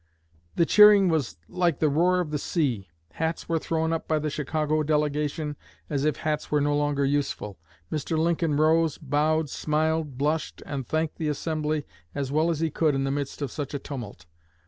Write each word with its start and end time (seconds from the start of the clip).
'The 0.55 0.65
cheering 0.65 1.09
was 1.09 1.37
like 1.47 1.77
the 1.77 1.87
roar 1.87 2.19
of 2.19 2.31
the 2.31 2.39
sea. 2.39 2.89
Hats 3.11 3.47
were 3.47 3.59
thrown 3.59 3.93
up 3.93 4.07
by 4.07 4.17
the 4.17 4.31
Chicago 4.31 4.81
delegation, 4.81 5.55
as 5.91 6.05
if 6.05 6.15
hats 6.15 6.49
were 6.49 6.59
no 6.59 6.75
longer 6.75 7.05
useful.' 7.05 7.59
Mr. 7.91 8.17
Lincoln 8.17 8.55
rose, 8.57 8.97
bowed, 8.97 9.47
smiled, 9.47 10.17
blushed, 10.17 10.63
and 10.65 10.87
thanked 10.87 11.17
the 11.17 11.27
assembly 11.29 11.85
as 12.15 12.31
well 12.31 12.49
as 12.49 12.61
he 12.61 12.71
could 12.71 12.95
in 12.95 13.03
the 13.03 13.11
midst 13.11 13.43
of 13.43 13.51
such 13.51 13.75
a 13.75 13.79
tumult. 13.79 14.25